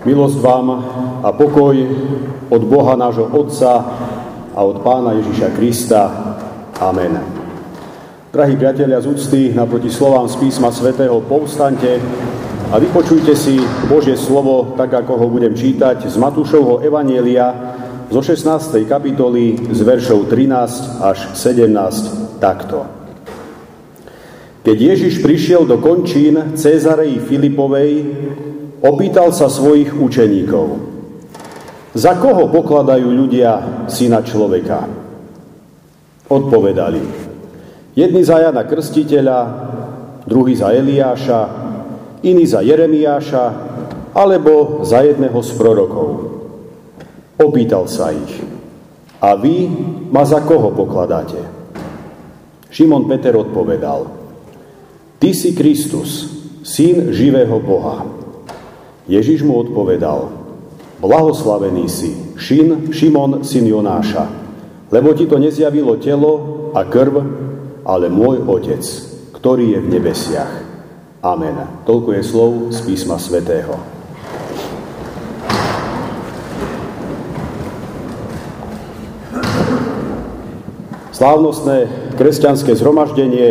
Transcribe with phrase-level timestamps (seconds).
[0.00, 0.66] Milosť vám
[1.20, 1.76] a pokoj
[2.48, 3.84] od Boha nášho Otca
[4.56, 6.02] a od Pána Ježiša Krista.
[6.80, 7.20] Amen.
[8.32, 12.00] Drahí priatelia z úcty, naproti slovám z písma svätého povstante
[12.72, 13.60] a vypočujte si
[13.92, 17.76] Božie slovo, tak ako ho budem čítať z Matúšovho Evanielia
[18.08, 18.88] zo 16.
[18.88, 22.88] kapitoly z veršov 13 až 17 takto.
[24.64, 27.92] Keď Ježiš prišiel do končín Cezareji Filipovej,
[28.80, 30.80] Opýtal sa svojich učeníkov,
[31.92, 34.88] za koho pokladajú ľudia syna človeka?
[36.32, 37.04] Odpovedali,
[37.92, 39.40] jedni za Jana Krstiteľa,
[40.24, 41.40] druhý za Eliáša,
[42.24, 43.44] iný za Jeremiáša,
[44.16, 46.08] alebo za jedného z prorokov.
[47.36, 48.40] Opýtal sa ich,
[49.20, 49.68] a vy
[50.08, 51.36] ma za koho pokladáte?
[52.72, 54.08] Šimon Peter odpovedal,
[55.20, 56.32] Ty si Kristus,
[56.64, 58.19] syn živého Boha.
[59.10, 60.30] Ježiš mu odpovedal,
[61.02, 64.30] blahoslavený si, Šin, Šimon, syn Jonáša,
[64.94, 66.32] lebo ti to nezjavilo telo
[66.78, 67.18] a krv,
[67.82, 68.86] ale môj Otec,
[69.34, 70.52] ktorý je v nebesiach.
[71.26, 71.58] Amen.
[71.90, 73.74] Toľko je slov z písma svätého.
[81.10, 83.48] Slávnostné kresťanské zhromaždenie,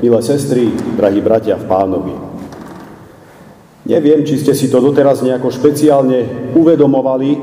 [0.00, 2.27] milé sestry, drahí bratia v pánovi.
[3.88, 7.40] Neviem, či ste si to doteraz nejako špeciálne uvedomovali,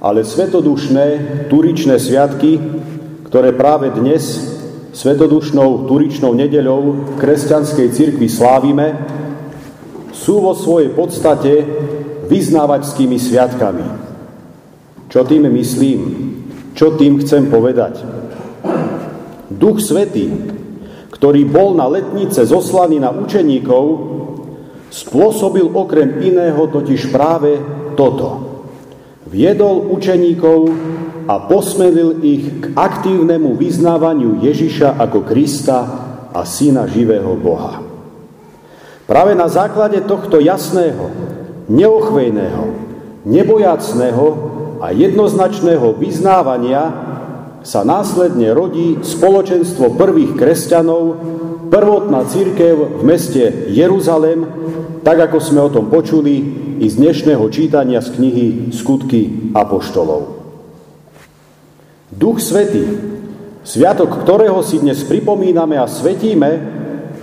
[0.00, 1.06] ale svetodušné
[1.52, 2.56] turičné sviatky,
[3.28, 4.48] ktoré práve dnes
[4.96, 8.96] svetodušnou turičnou nedeľou v kresťanskej cirkvi slávime,
[10.16, 11.52] sú vo svojej podstate
[12.32, 13.86] vyznávačskými sviatkami.
[15.12, 16.00] Čo tým myslím?
[16.72, 18.00] Čo tým chcem povedať?
[19.52, 20.32] Duch Svetý,
[21.12, 24.11] ktorý bol na letnice zoslaný na učeníkov,
[24.92, 27.56] spôsobil okrem iného totiž práve
[27.96, 28.52] toto.
[29.24, 30.68] Viedol učeníkov
[31.24, 35.80] a posmelil ich k aktívnemu vyznávaniu Ježiša ako Krista
[36.28, 37.80] a Syna živého Boha.
[39.08, 41.08] Práve na základe tohto jasného,
[41.72, 42.64] neochvejného,
[43.24, 44.26] nebojacného
[44.84, 46.82] a jednoznačného vyznávania
[47.62, 51.02] sa následne rodí spoločenstvo prvých kresťanov,
[51.72, 53.40] prvotná církev v meste
[53.72, 54.44] Jeruzalem,
[55.00, 56.44] tak ako sme o tom počuli
[56.76, 58.46] i z dnešného čítania z knihy
[58.76, 60.44] Skutky Apoštolov.
[62.12, 62.84] Duch Svetý,
[63.64, 66.50] sviatok ktorého si dnes pripomíname a svetíme,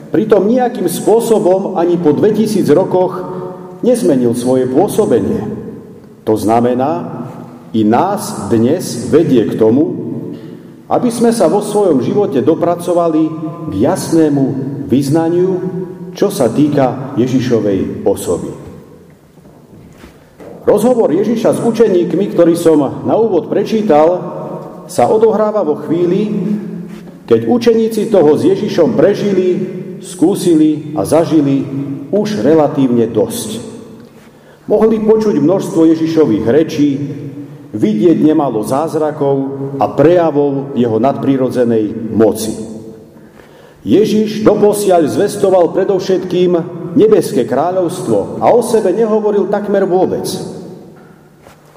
[0.10, 3.22] pritom nejakým spôsobom ani po 2000 rokoch
[3.86, 5.46] nezmenil svoje pôsobenie.
[6.26, 7.22] To znamená,
[7.70, 10.09] i nás dnes vedie k tomu,
[10.90, 13.30] aby sme sa vo svojom živote dopracovali
[13.70, 14.46] k jasnému
[14.90, 15.50] vyznaniu,
[16.18, 18.50] čo sa týka Ježišovej osoby.
[20.66, 24.38] Rozhovor Ježiša s učeníkmi, ktorý som na úvod prečítal,
[24.90, 26.34] sa odohráva vo chvíli,
[27.30, 29.48] keď učeníci toho s Ježišom prežili,
[30.02, 31.62] skúsili a zažili
[32.10, 33.62] už relatívne dosť.
[34.66, 36.90] Mohli počuť množstvo Ježišových rečí,
[37.70, 39.36] vidieť nemalo zázrakov
[39.78, 42.54] a prejavov jeho nadprirodzenej moci.
[43.86, 46.52] Ježiš doposiaľ zvestoval predovšetkým
[46.98, 50.26] nebeské kráľovstvo a o sebe nehovoril takmer vôbec.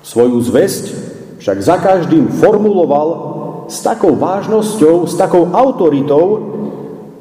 [0.02, 0.84] Svoju zväzť
[1.38, 3.08] však za každým formuloval
[3.70, 6.50] s takou vážnosťou, s takou autoritou,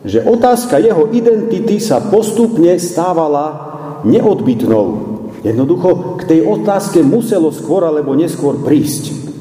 [0.01, 3.69] že otázka jeho identity sa postupne stávala
[4.01, 9.33] neodbitnou Jednoducho k tej otázke muselo skôr alebo neskôr prísť.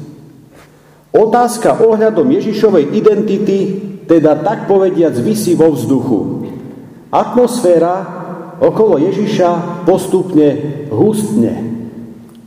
[1.13, 3.59] Otázka ohľadom Ježišovej identity
[4.09, 6.19] teda tak povediac vysí vo vzduchu.
[7.11, 7.95] Atmosféra
[8.57, 11.53] okolo Ježiša postupne hustne.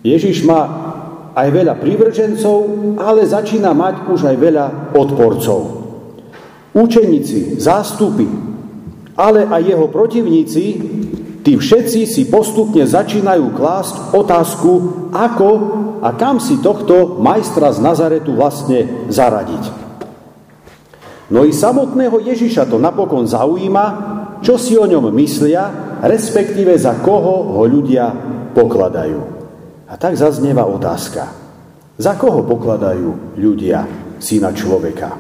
[0.01, 0.61] Ježiš má
[1.35, 2.57] aj veľa prívržencov,
[2.99, 5.61] ale začína mať už aj veľa odporcov.
[6.75, 8.27] Učeníci, zástupy,
[9.15, 10.65] ale aj jeho protivníci
[11.45, 14.73] Tí všetci si postupne začínajú klásť otázku,
[15.13, 15.49] ako
[16.01, 19.85] a kam si tohto majstra z Nazaretu vlastne zaradiť.
[21.29, 23.87] No i samotného Ježiša to napokon zaujíma,
[24.41, 28.09] čo si o ňom myslia, respektíve za koho ho ľudia
[28.57, 29.21] pokladajú.
[29.89, 31.29] A tak zaznieva otázka.
[32.01, 33.85] Za koho pokladajú ľudia
[34.17, 35.13] syna človeka?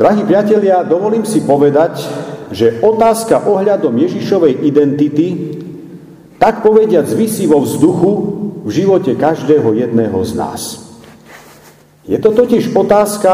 [0.00, 2.08] Drahí priatelia, dovolím si povedať,
[2.50, 5.28] že otázka ohľadom Ježišovej identity
[6.40, 8.12] tak povediac vysí vo vzduchu
[8.66, 10.62] v živote každého jedného z nás.
[12.08, 13.32] Je to totiž otázka,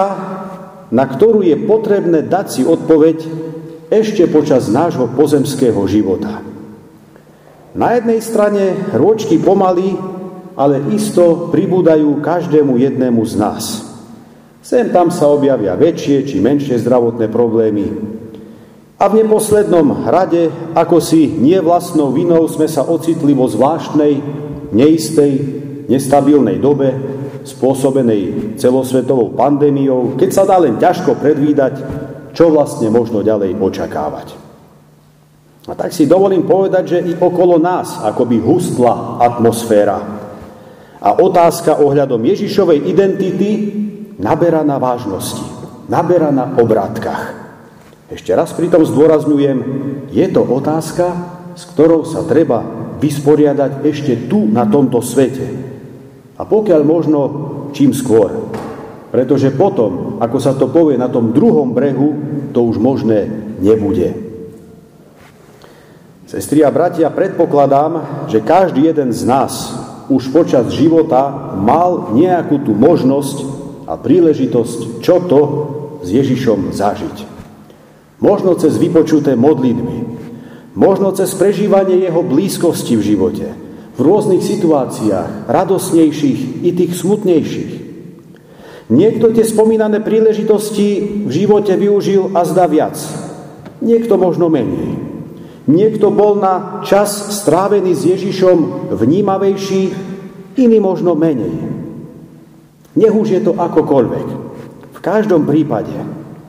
[0.93, 3.25] na ktorú je potrebné dať si odpoveď
[3.91, 6.43] ešte počas nášho pozemského života.
[7.77, 9.95] Na jednej strane rôčky pomaly,
[10.57, 13.65] ale isto pribúdajú každému jednému z nás.
[14.67, 17.87] Sem tam sa objavia väčšie či menšie zdravotné problémy.
[18.97, 24.25] A v neposlednom rade, ako si nie vlastnou vinou sme sa ocitli vo zvláštnej,
[24.73, 25.33] neistej,
[25.85, 26.97] nestabilnej dobe,
[27.45, 31.75] spôsobenej celosvetovou pandémiou, keď sa dá len ťažko predvídať,
[32.33, 34.29] čo vlastne možno ďalej očakávať.
[35.69, 39.99] A tak si dovolím povedať, že i okolo nás akoby hustla atmosféra.
[41.05, 43.51] A otázka ohľadom Ježišovej identity
[44.17, 45.45] naberá na vážnosti,
[45.87, 47.46] naberá na obrátkach.
[48.06, 49.58] Ešte raz pritom zdôrazňujem,
[50.14, 51.11] je to otázka,
[51.58, 52.62] s ktorou sa treba
[53.03, 55.47] vysporiadať ešte tu, na tomto svete.
[56.38, 57.20] A pokiaľ možno,
[57.75, 58.31] čím skôr.
[59.11, 62.14] Pretože potom, ako sa to povie na tom druhom brehu,
[62.55, 63.26] to už možné
[63.58, 64.14] nebude.
[66.31, 69.75] Sestri a bratia, predpokladám, že každý jeden z nás
[70.06, 73.37] už počas života mal nejakú tú možnosť
[73.91, 75.41] a príležitosť, čo to
[76.02, 77.36] s Ježišom zažiť.
[78.17, 79.97] Možno cez vypočuté modlitby,
[80.73, 83.47] možno cez prežívanie jeho blízkosti v živote,
[83.97, 87.73] v rôznych situáciách, radosnejších i tých smutnejších.
[88.87, 92.95] Niekto tie spomínané príležitosti v živote využil a zdá viac,
[93.83, 94.95] niekto možno menej.
[95.67, 99.83] Niekto bol na čas strávený s Ježišom vnímavejší,
[100.57, 101.53] iný možno menej.
[102.95, 104.27] Nech už je to akokoľvek.
[104.95, 105.93] V každom prípade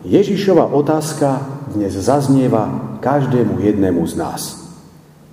[0.06, 4.42] Ježišova otázka dnes zaznieva každému jednému z nás.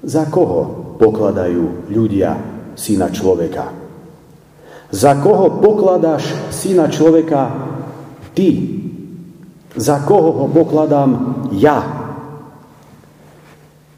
[0.05, 2.37] Za koho pokladajú ľudia
[2.77, 3.73] syna človeka?
[4.93, 7.49] Za koho pokladáš syna človeka
[8.37, 8.77] ty?
[9.73, 11.11] Za koho ho pokladám
[11.57, 11.81] ja?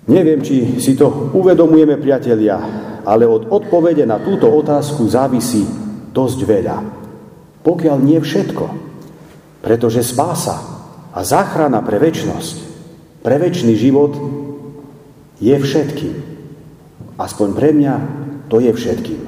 [0.06, 2.62] Neviem, či si to uvedomujeme, priatelia,
[3.02, 5.66] ale od odpovede na túto otázku závisí
[6.14, 6.78] dosť veľa.
[7.66, 8.66] Pokiaľ nie všetko.
[9.66, 10.75] Pretože spása
[11.16, 12.56] a záchrana pre väčnosť,
[13.24, 14.12] pre väčší život
[15.40, 16.14] je všetkým.
[17.16, 17.94] Aspoň pre mňa
[18.52, 19.20] to je všetkým.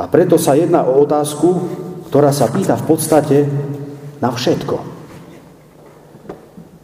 [0.00, 1.68] A preto sa jedná o otázku,
[2.08, 3.38] ktorá sa pýta v podstate
[4.24, 4.76] na všetko.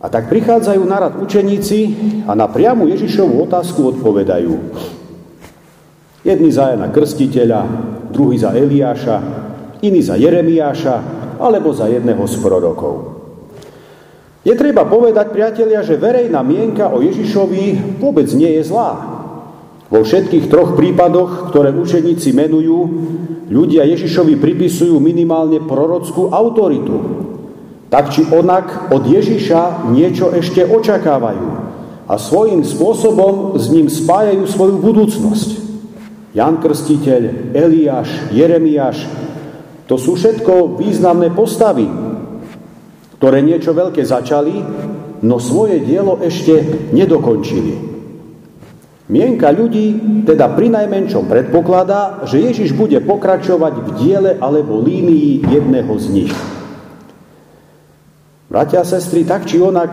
[0.01, 1.81] A tak prichádzajú na rad učeníci
[2.29, 4.53] a na priamu Ježišovú otázku odpovedajú.
[6.21, 7.61] Jedni za Jana Krstiteľa,
[8.13, 9.17] druhý za Eliáša,
[9.81, 10.97] iný za Jeremiáša,
[11.41, 13.10] alebo za jedného z prorokov.
[14.41, 19.21] Je treba povedať, priatelia, že verejná mienka o Ježišovi vôbec nie je zlá.
[19.93, 22.79] Vo všetkých troch prípadoch, ktoré učeníci menujú,
[23.53, 26.97] ľudia Ježišovi pripisujú minimálne prorockú autoritu,
[27.93, 31.49] tak či onak od Ježiša niečo ešte očakávajú
[32.07, 35.49] a svojím spôsobom s ním spájajú svoju budúcnosť.
[36.33, 39.05] Jan Krstiteľ, Eliáš, Jeremiáš,
[39.91, 41.91] to sú všetko významné postavy,
[43.21, 44.65] ktoré niečo veľké začali,
[45.29, 47.93] no svoje dielo ešte nedokončili.
[49.13, 55.93] Mienka ľudí teda pri najmenšom predpokladá, že Ježiš bude pokračovať v diele alebo línii jedného
[56.01, 56.35] z nich.
[58.49, 59.93] Bratia a sestry, tak či onak,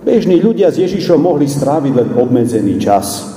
[0.00, 3.36] bežní ľudia s Ježišom mohli stráviť len obmedzený čas.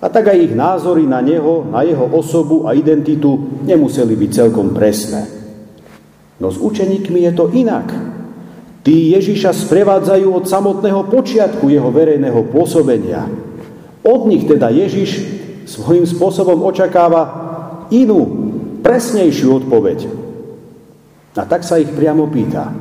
[0.00, 4.72] A tak aj ich názory na neho, na jeho osobu a identitu nemuseli byť celkom
[4.72, 5.28] presné.
[6.40, 8.13] No s učeníkmi je to inak.
[8.84, 13.24] Tí Ježiša sprevádzajú od samotného počiatku jeho verejného pôsobenia.
[14.04, 15.24] Od nich teda Ježiš
[15.64, 17.22] svojím spôsobom očakáva
[17.88, 18.20] inú,
[18.84, 20.04] presnejšiu odpoveď.
[21.34, 22.76] A tak sa ich priamo pýta.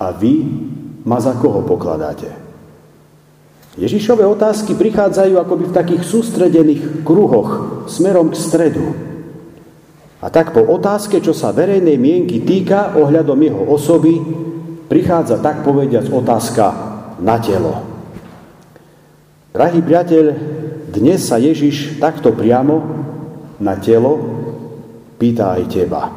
[0.00, 0.48] A vy
[1.04, 2.32] ma za koho pokladáte?
[3.76, 8.84] Ježišové otázky prichádzajú akoby v takých sústredených kruhoch smerom k stredu.
[10.24, 14.14] A tak po otázke, čo sa verejnej mienky týka ohľadom jeho osoby,
[14.92, 16.64] prichádza tak povediac otázka
[17.24, 17.80] na telo.
[19.56, 20.24] Drahý priateľ,
[20.92, 22.84] dnes sa Ježiš takto priamo
[23.56, 24.20] na telo
[25.16, 26.12] pýta aj teba.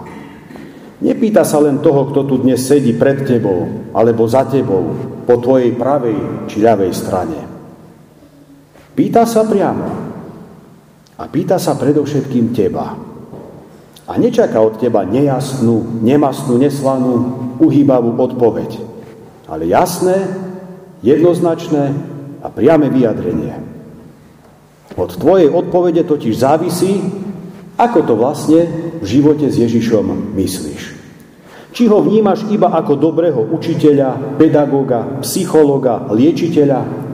[1.00, 4.92] Nepýta sa len toho, kto tu dnes sedí pred tebou alebo za tebou,
[5.24, 7.40] po tvojej pravej či ľavej strane.
[8.92, 9.88] Pýta sa priamo.
[11.16, 13.15] A pýta sa predovšetkým teba.
[14.06, 17.14] A nečaká od teba nejasnú, nemastnú, neslanú,
[17.58, 18.78] uhýbavú odpoveď.
[19.50, 20.30] Ale jasné,
[21.02, 21.94] jednoznačné
[22.46, 23.58] a priame vyjadrenie.
[24.94, 27.02] Od tvojej odpovede totiž závisí,
[27.76, 28.70] ako to vlastne
[29.02, 30.82] v živote s Ježišom myslíš?
[31.76, 37.05] Či ho vnímaš iba ako dobrého učiteľa, pedagóga, psychologa, liečiteľa?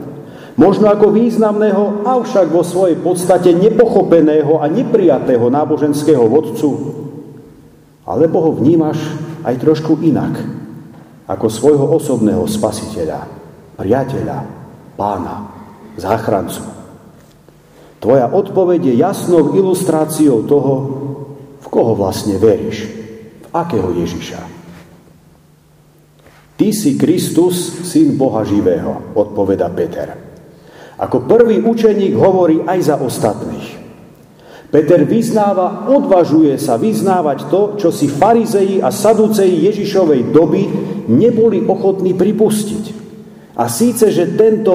[0.52, 6.70] Možno ako významného, avšak vo svojej podstate nepochopeného a neprijatého náboženského vodcu.
[8.04, 9.00] Alebo ho vnímaš
[9.48, 10.36] aj trošku inak,
[11.24, 13.24] ako svojho osobného spasiteľa,
[13.80, 14.38] priateľa,
[14.92, 15.48] pána,
[15.96, 16.68] záchrancu.
[18.02, 20.74] Tvoja odpoveď je jasnou ilustráciou toho,
[21.62, 22.90] v koho vlastne veríš,
[23.40, 24.42] v akého Ježiša.
[26.60, 30.31] Ty si Kristus, syn Boha živého, odpoveda Peter.
[31.02, 33.82] Ako prvý učeník hovorí aj za ostatných.
[34.72, 40.62] Peter vyznáva, odvažuje sa vyznávať to, čo si farizeji a saduceji Ježišovej doby
[41.12, 43.02] neboli ochotní pripustiť.
[43.52, 44.72] A síce, že tento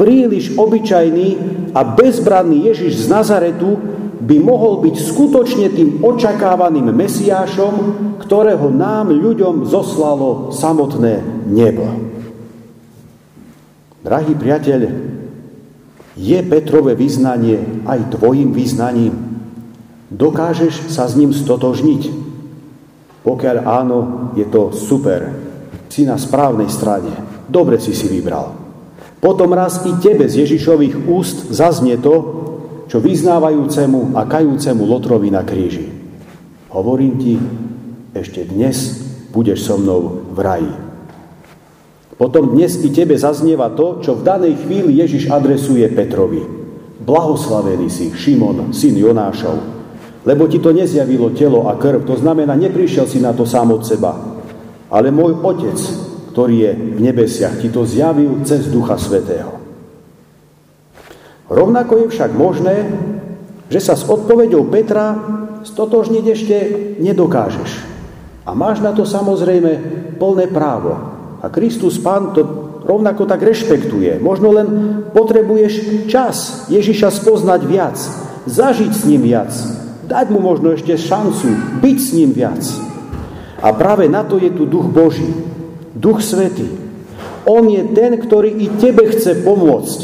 [0.00, 1.28] príliš obyčajný
[1.76, 3.76] a bezbranný Ježiš z Nazaretu
[4.24, 7.74] by mohol byť skutočne tým očakávaným Mesiášom,
[8.24, 11.20] ktorého nám ľuďom zoslalo samotné
[11.52, 11.84] nebo.
[14.00, 14.80] Drahý priateľ,
[16.14, 19.14] je Petrové vyznanie aj tvojim vyznaním?
[20.14, 22.02] Dokážeš sa s ním stotožniť?
[23.26, 23.98] Pokiaľ áno,
[24.38, 25.32] je to super.
[25.90, 27.10] Si na správnej strane.
[27.46, 28.50] Dobre si si vybral.
[29.22, 32.14] Potom raz i tebe z Ježišových úst zaznie to,
[32.90, 35.88] čo vyznávajúcemu a kajúcemu Lotrovi na kríži.
[36.68, 37.34] Hovorím ti,
[38.12, 39.00] ešte dnes
[39.32, 40.83] budeš so mnou v raji.
[42.14, 46.42] Potom dnes i tebe zaznieva to, čo v danej chvíli Ježiš adresuje Petrovi.
[47.02, 49.56] Blahoslavený si, Šimon, syn Jonášov,
[50.24, 53.82] lebo ti to nezjavilo telo a krv, to znamená, neprišiel si na to sám od
[53.84, 54.14] seba,
[54.88, 55.76] ale môj otec,
[56.32, 59.60] ktorý je v nebesiach, ti to zjavil cez Ducha Svetého.
[61.50, 62.88] Rovnako je však možné,
[63.68, 65.18] že sa s odpovedou Petra
[65.66, 66.56] stotožniť ešte
[67.04, 67.70] nedokážeš.
[68.44, 69.70] A máš na to samozrejme
[70.16, 71.13] plné právo.
[71.44, 72.40] A Kristus Pán to
[72.88, 74.16] rovnako tak rešpektuje.
[74.16, 74.66] Možno len
[75.12, 78.00] potrebuješ čas Ježiša spoznať viac,
[78.48, 79.52] zažiť s ním viac,
[80.08, 82.64] dať mu možno ešte šancu byť s ním viac.
[83.60, 85.28] A práve na to je tu Duch Boží,
[85.92, 86.64] Duch Svetý.
[87.44, 90.00] On je ten, ktorý i tebe chce pomôcť,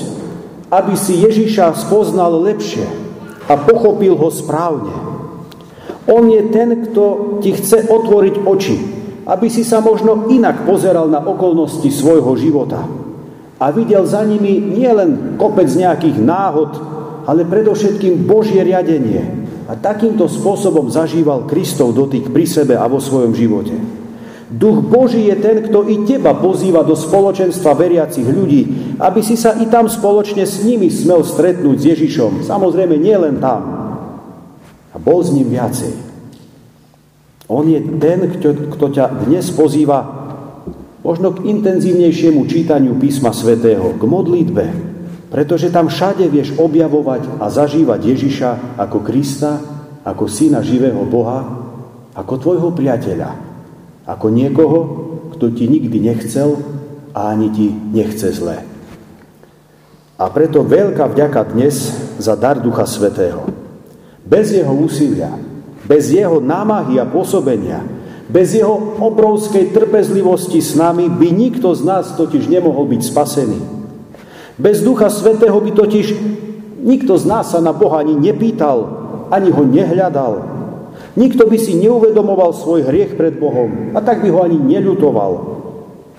[0.68, 2.84] aby si Ježiša spoznal lepšie
[3.48, 4.92] a pochopil ho správne.
[6.04, 8.99] On je ten, kto ti chce otvoriť oči,
[9.30, 12.82] aby si sa možno inak pozeral na okolnosti svojho života
[13.60, 16.70] a videl za nimi nielen kopec nejakých náhod,
[17.28, 19.46] ale predovšetkým Božie riadenie.
[19.70, 23.76] A takýmto spôsobom zažíval Kristov dotyk pri sebe a vo svojom živote.
[24.50, 28.62] Duch Boží je ten, kto i teba pozýva do spoločenstva veriacich ľudí,
[28.98, 32.42] aby si sa i tam spoločne s nimi smel stretnúť s Ježišom.
[32.42, 33.62] Samozrejme, nie len tam.
[34.90, 36.09] A bol s ním viacej.
[37.50, 40.22] On je ten, kto, kto ťa dnes pozýva
[41.02, 44.64] možno k intenzívnejšiemu čítaniu písma svätého, k modlitbe,
[45.34, 49.58] pretože tam všade vieš objavovať a zažívať Ježiša ako Krista,
[50.06, 51.42] ako syna živého Boha,
[52.14, 53.50] ako tvojho priateľa
[54.10, 54.78] ako niekoho,
[55.36, 56.58] kto ti nikdy nechcel
[57.14, 58.58] a ani ti nechce zle.
[60.20, 63.48] A preto veľká vďaka dnes za dar Ducha Svetého.
[64.26, 65.32] Bez jeho úsilia,
[65.90, 67.82] bez jeho námahy a pôsobenia,
[68.30, 73.58] bez jeho obrovskej trpezlivosti s nami by nikto z nás totiž nemohol byť spasený.
[74.54, 76.06] Bez Ducha Svetého by totiž
[76.86, 78.86] nikto z nás sa na Boha ani nepýtal,
[79.34, 80.60] ani ho nehľadal,
[81.18, 85.32] Nikto by si neuvedomoval svoj hriech pred Bohom a tak by ho ani neľutoval.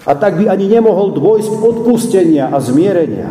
[0.04, 3.30] A tak by ani nemohol dôjsť odpustenia a zmierenia.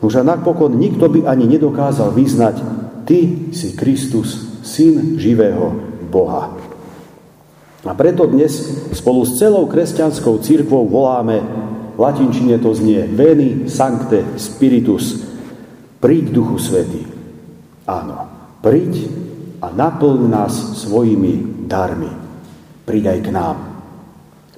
[0.00, 2.56] Už a napokon nikto by ani nedokázal vyznať,
[3.04, 5.78] ty si Kristus, syn živého
[6.10, 6.50] Boha.
[7.86, 8.50] A preto dnes
[8.90, 11.38] spolu s celou kresťanskou církvou voláme,
[11.94, 15.22] v latinčine to znie Veni Sancte Spiritus,
[16.02, 17.02] príď Duchu Svety.
[17.86, 18.26] Áno,
[18.60, 19.06] príď
[19.62, 22.10] a naplň nás svojimi darmi.
[22.84, 23.56] Príď aj k nám.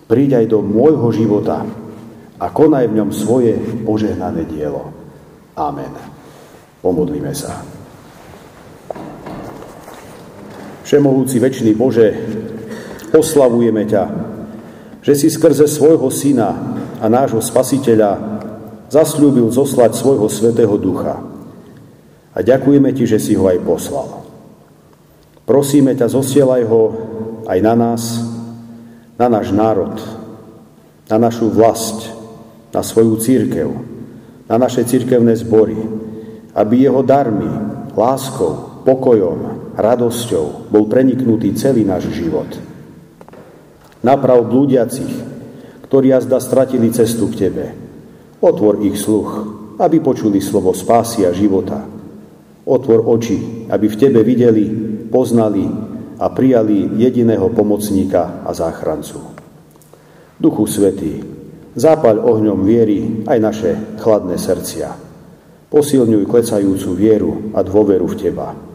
[0.09, 1.69] Príď aj do môjho života
[2.41, 4.89] a konaj v ňom svoje požehnané dielo.
[5.53, 5.93] Amen.
[6.81, 7.78] Pomodlíme sa.
[10.89, 12.17] Všemohúci väčší Bože,
[13.13, 14.05] oslavujeme ťa,
[15.05, 18.41] že si skrze svojho Syna a nášho Spasiteľa
[18.89, 21.21] zasľúbil zoslať svojho Svetého Ducha.
[22.33, 24.25] A ďakujeme Ti, že si ho aj poslal.
[25.45, 26.83] Prosíme ťa, zosielaj ho
[27.45, 28.25] aj na nás,
[29.21, 29.93] na náš národ,
[31.13, 32.17] na našu vlast,
[32.73, 33.69] na svoju církev,
[34.49, 35.77] na naše církevné zbory,
[36.57, 37.53] aby jeho darmi,
[37.93, 42.49] láskou, pokojom, radosťou bol preniknutý celý náš život.
[44.01, 45.13] Naprav blúdiacich,
[45.85, 47.67] ktorí jazda stratili cestu k Tebe.
[48.41, 49.45] Otvor ich sluch,
[49.77, 51.85] aby počuli slovo spásy a života.
[52.65, 54.65] Otvor oči, aby v Tebe videli,
[55.13, 55.69] poznali
[56.17, 59.21] a prijali jediného pomocníka a záchrancu.
[60.39, 61.21] Duchu Svetý,
[61.77, 64.89] zápaľ ohňom viery aj naše chladné srdcia.
[65.69, 68.68] Posilňuj klecajúcu vieru a dôveru v Teba.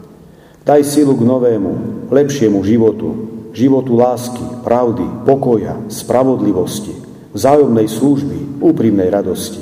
[0.64, 1.72] Daj silu k novému,
[2.08, 3.08] lepšiemu životu,
[3.52, 6.96] životu lásky, pravdy, pokoja, spravodlivosti,
[7.36, 9.60] vzájomnej služby, úprimnej radosti.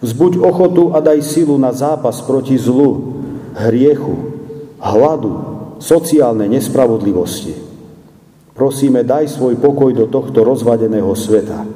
[0.00, 3.20] Vzbuď ochotu a daj silu na zápas proti zlu,
[3.52, 4.16] hriechu,
[4.80, 5.32] hladu,
[5.76, 7.52] sociálnej nespravodlivosti.
[8.56, 11.68] Prosíme, daj svoj pokoj do tohto rozvadeného sveta.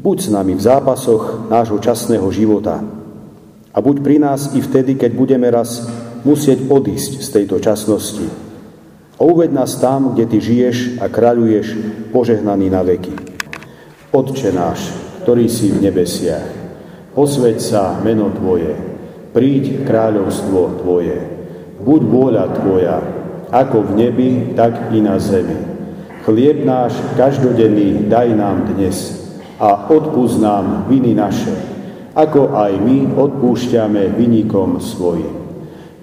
[0.00, 2.80] Buď s nami v zápasoch nášho časného života
[3.72, 5.84] a buď pri nás i vtedy, keď budeme raz
[6.26, 8.26] musieť odísť z tejto časnosti.
[9.16, 11.66] A uved nás tam, kde Ty žiješ a kráľuješ,
[12.10, 13.14] požehnaný na veky.
[14.10, 14.90] Otče náš,
[15.22, 16.50] ktorý si v nebesiach,
[17.14, 18.74] posveď sa meno Tvoje,
[19.30, 21.16] príď kráľovstvo Tvoje,
[21.78, 22.98] buď vôľa Tvoja,
[23.54, 25.56] ako v nebi, tak i na zemi.
[26.26, 29.30] Chlieb náš každodenný daj nám dnes
[29.62, 31.54] a odpúsť nám viny naše,
[32.18, 35.45] ako aj my odpúšťame vynikom svojim